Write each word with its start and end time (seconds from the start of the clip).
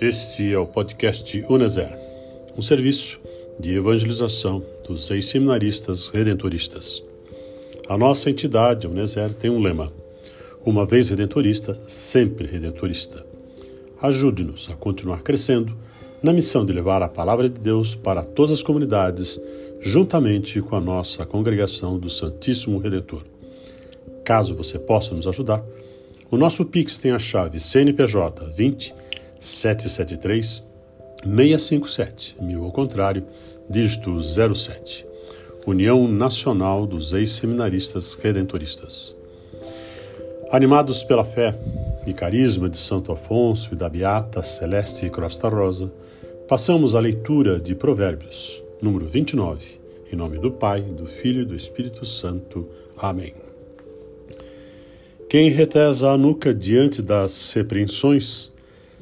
Este 0.00 0.54
é 0.54 0.58
o 0.58 0.66
podcast 0.66 1.44
Uneser, 1.48 1.90
um 2.56 2.62
serviço 2.62 3.20
de 3.58 3.74
evangelização 3.74 4.62
dos 4.88 5.10
ex-seminaristas 5.10 6.08
redentoristas. 6.08 7.02
A 7.86 7.98
nossa 7.98 8.30
entidade, 8.30 8.86
Uneser, 8.86 9.34
tem 9.34 9.50
um 9.50 9.60
lema: 9.60 9.92
uma 10.64 10.86
vez 10.86 11.10
redentorista, 11.10 11.78
sempre 11.86 12.46
redentorista. 12.46 13.26
Ajude-nos 14.00 14.70
a 14.70 14.74
continuar 14.74 15.22
crescendo 15.22 15.89
na 16.22 16.32
missão 16.32 16.64
de 16.64 16.72
levar 16.72 17.02
a 17.02 17.08
palavra 17.08 17.48
de 17.48 17.60
Deus 17.60 17.94
para 17.94 18.22
todas 18.22 18.58
as 18.58 18.62
comunidades, 18.62 19.40
juntamente 19.80 20.60
com 20.60 20.76
a 20.76 20.80
nossa 20.80 21.24
congregação 21.24 21.98
do 21.98 22.10
Santíssimo 22.10 22.78
Redentor. 22.78 23.22
Caso 24.24 24.54
você 24.54 24.78
possa 24.78 25.14
nos 25.14 25.26
ajudar, 25.26 25.64
o 26.30 26.36
nosso 26.36 26.64
Pix 26.64 26.98
tem 26.98 27.12
a 27.12 27.18
chave 27.18 27.58
CNPJ 27.58 28.52
20 28.56 28.94
773 29.38 30.62
657, 31.24 32.36
mil 32.40 32.64
ao 32.64 32.70
contrário, 32.70 33.24
dígito 33.68 34.18
07. 34.20 35.06
União 35.66 36.08
Nacional 36.08 36.86
dos 36.86 37.12
Ex-Seminaristas 37.12 38.14
Redentoristas. 38.14 39.14
Animados 40.50 41.04
pela 41.04 41.24
fé 41.24 41.54
e 42.10 42.14
carisma 42.14 42.68
de 42.68 42.76
Santo 42.76 43.12
Afonso 43.12 43.72
e 43.72 43.76
da 43.76 43.88
Beata 43.88 44.42
Celeste 44.42 45.08
Crosta 45.08 45.48
Rosa, 45.48 45.92
passamos 46.48 46.94
à 46.94 47.00
leitura 47.00 47.60
de 47.60 47.74
Provérbios, 47.74 48.62
número 48.82 49.06
29, 49.06 49.80
em 50.12 50.16
nome 50.16 50.38
do 50.38 50.50
Pai, 50.50 50.82
do 50.82 51.06
Filho 51.06 51.42
e 51.42 51.44
do 51.44 51.54
Espírito 51.54 52.04
Santo. 52.04 52.68
Amém. 52.98 53.32
Quem 55.28 55.50
retesa 55.50 56.10
a 56.10 56.18
nuca 56.18 56.52
diante 56.52 57.00
das 57.00 57.52
repreensões 57.52 58.52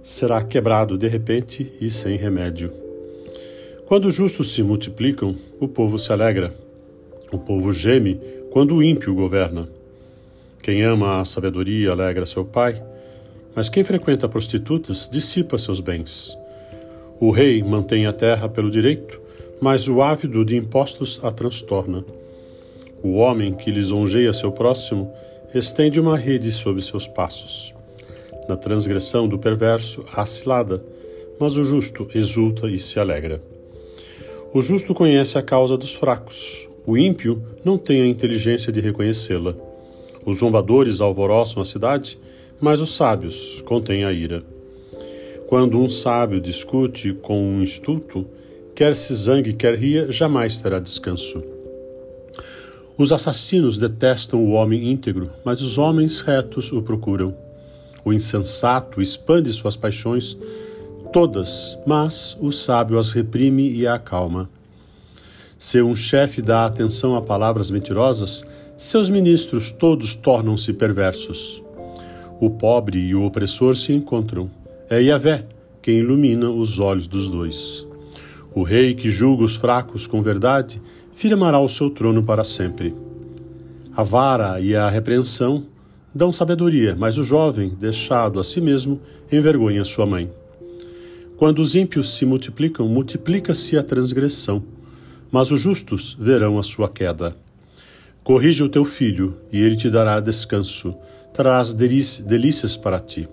será 0.00 0.42
quebrado 0.42 0.96
de 0.96 1.08
repente 1.08 1.72
e 1.80 1.90
sem 1.90 2.16
remédio. 2.16 2.72
Quando 3.86 4.06
os 4.06 4.14
justos 4.14 4.54
se 4.54 4.62
multiplicam, 4.62 5.34
o 5.58 5.66
povo 5.66 5.98
se 5.98 6.12
alegra. 6.12 6.54
O 7.32 7.38
povo 7.38 7.72
geme 7.72 8.20
quando 8.50 8.76
o 8.76 8.82
ímpio 8.82 9.12
governa. 9.12 9.68
Quem 10.62 10.84
ama 10.84 11.20
a 11.20 11.24
sabedoria 11.24 11.90
alegra 11.90 12.24
seu 12.24 12.44
pai, 12.44 12.80
mas 13.54 13.68
quem 13.68 13.84
frequenta 13.84 14.28
prostitutas 14.28 15.08
dissipa 15.10 15.58
seus 15.58 15.80
bens. 15.80 16.36
O 17.20 17.30
rei 17.30 17.62
mantém 17.62 18.06
a 18.06 18.12
terra 18.12 18.48
pelo 18.48 18.70
direito, 18.70 19.20
mas 19.60 19.88
o 19.88 20.02
ávido 20.02 20.44
de 20.44 20.56
impostos 20.56 21.20
a 21.22 21.30
transtorna. 21.30 22.04
O 23.02 23.14
homem 23.14 23.54
que 23.54 23.70
lisonjeia 23.70 24.32
seu 24.32 24.50
próximo 24.50 25.12
estende 25.54 26.00
uma 26.00 26.16
rede 26.16 26.50
sobre 26.50 26.82
seus 26.82 27.06
passos. 27.06 27.74
Na 28.48 28.56
transgressão 28.56 29.28
do 29.28 29.38
perverso 29.38 30.04
há 30.12 30.26
cilada, 30.26 30.82
mas 31.38 31.56
o 31.56 31.64
justo 31.64 32.08
exulta 32.14 32.68
e 32.68 32.78
se 32.78 32.98
alegra. 32.98 33.40
O 34.52 34.60
justo 34.60 34.94
conhece 34.94 35.38
a 35.38 35.42
causa 35.42 35.76
dos 35.76 35.94
fracos, 35.94 36.68
o 36.84 36.98
ímpio 36.98 37.40
não 37.64 37.78
tem 37.78 38.02
a 38.02 38.06
inteligência 38.06 38.72
de 38.72 38.80
reconhecê-la. 38.80 39.54
Os 40.26 40.38
zombadores 40.38 41.00
alvoroçam 41.00 41.62
a 41.62 41.64
cidade, 41.64 42.18
mas 42.62 42.80
os 42.80 42.94
sábios 42.94 43.60
contêm 43.66 44.04
a 44.04 44.12
ira. 44.12 44.44
Quando 45.48 45.76
um 45.76 45.90
sábio 45.90 46.40
discute 46.40 47.12
com 47.12 47.36
um 47.36 47.62
estulto, 47.62 48.24
quer 48.72 48.94
se 48.94 49.12
zangue, 49.14 49.52
quer 49.52 49.74
ria, 49.74 50.10
jamais 50.12 50.58
terá 50.58 50.78
descanso. 50.78 51.42
Os 52.96 53.10
assassinos 53.10 53.78
detestam 53.78 54.44
o 54.44 54.52
homem 54.52 54.90
íntegro, 54.90 55.30
mas 55.44 55.60
os 55.60 55.76
homens 55.76 56.20
retos 56.20 56.70
o 56.70 56.80
procuram. 56.80 57.36
O 58.04 58.12
insensato 58.12 59.02
expande 59.02 59.52
suas 59.52 59.76
paixões 59.76 60.38
todas, 61.12 61.76
mas 61.84 62.36
o 62.40 62.52
sábio 62.52 62.98
as 62.98 63.10
reprime 63.10 63.70
e 63.70 63.86
acalma. 63.86 64.48
Se 65.58 65.82
um 65.82 65.96
chefe 65.96 66.40
dá 66.40 66.64
atenção 66.64 67.16
a 67.16 67.22
palavras 67.22 67.70
mentirosas, 67.70 68.44
seus 68.76 69.10
ministros 69.10 69.70
todos 69.72 70.14
tornam-se 70.14 70.72
perversos. 70.72 71.62
O 72.42 72.50
pobre 72.50 72.98
e 72.98 73.14
o 73.14 73.22
opressor 73.22 73.76
se 73.76 73.92
encontram. 73.92 74.50
É 74.90 75.00
Yahvé 75.00 75.46
quem 75.80 75.98
ilumina 75.98 76.50
os 76.50 76.80
olhos 76.80 77.06
dos 77.06 77.28
dois. 77.28 77.86
O 78.52 78.64
rei 78.64 78.94
que 78.94 79.12
julga 79.12 79.44
os 79.44 79.54
fracos 79.54 80.08
com 80.08 80.20
verdade 80.20 80.82
firmará 81.12 81.60
o 81.60 81.68
seu 81.68 81.88
trono 81.88 82.20
para 82.20 82.42
sempre. 82.42 82.96
A 83.94 84.02
vara 84.02 84.60
e 84.60 84.74
a 84.74 84.90
repreensão 84.90 85.64
dão 86.12 86.32
sabedoria, 86.32 86.96
mas 86.98 87.16
o 87.16 87.22
jovem, 87.22 87.76
deixado 87.78 88.40
a 88.40 88.42
si 88.42 88.60
mesmo, 88.60 89.00
envergonha 89.30 89.84
sua 89.84 90.04
mãe. 90.04 90.28
Quando 91.36 91.60
os 91.60 91.76
ímpios 91.76 92.16
se 92.16 92.26
multiplicam, 92.26 92.88
multiplica-se 92.88 93.78
a 93.78 93.84
transgressão, 93.84 94.64
mas 95.30 95.52
os 95.52 95.60
justos 95.60 96.16
verão 96.18 96.58
a 96.58 96.64
sua 96.64 96.88
queda. 96.88 97.36
Corrige 98.24 98.64
o 98.64 98.68
teu 98.68 98.84
filho, 98.84 99.36
e 99.52 99.60
ele 99.60 99.76
te 99.76 99.88
dará 99.88 100.18
descanso, 100.18 100.92
traz 101.32 101.72
delícias 101.72 102.76
para 102.76 102.98
ti. 102.98 103.28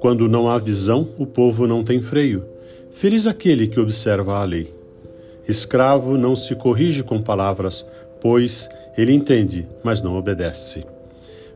Quando 0.00 0.28
não 0.28 0.48
há 0.48 0.58
visão, 0.58 1.08
o 1.18 1.26
povo 1.26 1.66
não 1.66 1.82
tem 1.82 2.00
freio. 2.00 2.44
Feliz 2.90 3.26
aquele 3.26 3.66
que 3.66 3.80
observa 3.80 4.36
a 4.36 4.44
lei. 4.44 4.72
Escravo 5.48 6.16
não 6.16 6.34
se 6.34 6.54
corrige 6.54 7.02
com 7.02 7.20
palavras, 7.20 7.84
pois 8.20 8.68
ele 8.96 9.12
entende, 9.12 9.66
mas 9.84 10.02
não 10.02 10.16
obedece. 10.16 10.84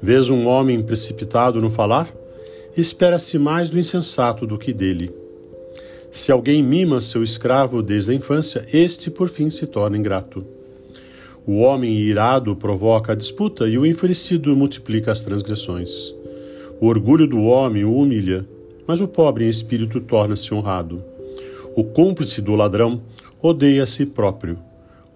Vês 0.00 0.28
um 0.28 0.46
homem 0.46 0.82
precipitado 0.82 1.60
no 1.60 1.70
falar? 1.70 2.08
Espera-se 2.76 3.38
mais 3.38 3.70
do 3.70 3.78
insensato 3.78 4.46
do 4.46 4.58
que 4.58 4.72
dele. 4.72 5.14
Se 6.10 6.30
alguém 6.30 6.62
mima 6.62 7.00
seu 7.00 7.24
escravo 7.24 7.82
desde 7.82 8.12
a 8.12 8.14
infância, 8.14 8.64
este 8.72 9.10
por 9.10 9.28
fim 9.28 9.50
se 9.50 9.66
torna 9.66 9.96
ingrato. 9.96 10.46
O 11.46 11.60
homem 11.60 11.92
irado 11.92 12.56
provoca 12.56 13.12
a 13.12 13.14
disputa 13.14 13.68
e 13.68 13.76
o 13.76 13.84
enfurecido 13.84 14.54
multiplica 14.56 15.12
as 15.12 15.20
transgressões. 15.20 16.14
O 16.80 16.86
orgulho 16.86 17.26
do 17.26 17.42
homem 17.42 17.84
o 17.84 17.96
humilha, 17.96 18.46
mas 18.86 19.00
o 19.00 19.08
pobre 19.08 19.44
em 19.44 19.48
espírito 19.48 20.00
torna-se 20.00 20.52
honrado. 20.54 21.02
O 21.76 21.84
cúmplice 21.84 22.40
do 22.40 22.54
ladrão 22.54 23.00
odeia 23.42 23.82
a 23.82 23.86
si 23.86 24.06
próprio. 24.06 24.58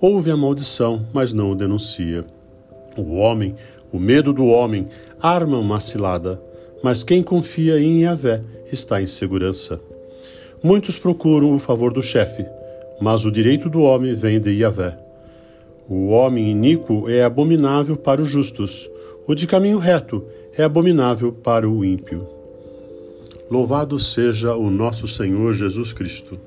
Ouve 0.01 0.31
a 0.31 0.37
maldição, 0.37 1.07
mas 1.13 1.33
não 1.33 1.53
o 1.53 1.55
denuncia. 1.55 2.25
O 2.97 3.17
homem 3.17 3.55
o 3.91 3.99
medo 3.99 4.35
do 4.35 4.47
homem 4.47 4.85
arma 5.21 5.59
uma 5.59 5.81
cilada, 5.81 6.41
mas 6.83 7.03
quem 7.03 7.23
confia 7.23 7.81
em 7.81 8.03
Yahvé 8.03 8.43
está 8.71 9.01
em 9.01 9.07
segurança. 9.07 9.81
Muitos 10.63 10.99
procuram 10.99 11.55
o 11.55 11.59
favor 11.59 11.93
do 11.93 12.03
chefe, 12.03 12.45
mas 13.01 13.25
o 13.25 13.33
direito 13.33 13.71
do 13.71 13.81
homem 13.81 14.15
vem 14.15 14.39
de 14.39 14.51
Yahvé. 14.51 15.08
O 15.89 16.09
homem 16.09 16.51
iníquo 16.51 17.09
é 17.09 17.25
abominável 17.25 17.97
para 17.97 18.21
os 18.21 18.29
justos, 18.29 18.91
o 19.27 19.35
de 19.35 19.47
caminho 19.47 19.79
reto 19.79 20.23
é 20.55 20.63
abominável 20.63 21.33
para 21.33 21.67
o 21.67 21.83
ímpio. 21.83 22.27
Louvado 23.51 23.99
seja 23.99 24.55
o 24.55 24.71
nosso 24.71 25.09
Senhor 25.09 25.55
Jesus 25.55 25.95
Cristo. 25.95 26.39